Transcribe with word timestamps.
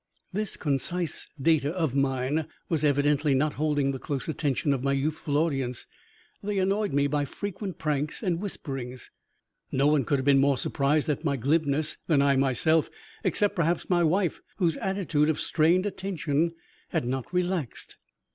This 0.33 0.57
concise 0.57 1.27
data 1.39 1.69
of 1.71 1.93
mine 1.93 2.47
was 2.69 2.83
evidently 2.83 3.35
not 3.35 3.53
holding 3.53 3.91
the 3.91 3.99
close 3.99 4.27
attention 4.27 4.73
of 4.73 4.81
my 4.81 4.93
youthful 4.93 5.37
audience. 5.37 5.85
They 6.41 6.57
annoyed 6.57 6.91
me 6.91 7.05
by 7.05 7.25
frequent 7.25 7.77
pranks 7.77 8.23
and 8.23 8.39
whisperings. 8.39 9.11
No 9.71 9.85
one 9.85 10.03
could 10.05 10.17
have 10.17 10.25
been 10.25 10.39
more 10.41 10.57
surprised 10.57 11.07
at 11.07 11.23
my 11.23 11.37
glibness 11.37 11.97
than 12.07 12.19
I 12.19 12.35
myself, 12.35 12.89
except 13.23 13.55
perhaps 13.55 13.91
my 13.91 14.03
wife, 14.03 14.41
whose 14.57 14.75
attitude 14.77 15.29
of 15.29 15.39
strained 15.39 15.85
attention 15.85 16.53
had 16.89 17.05
not 17.05 17.31
relaxed. 17.31 17.97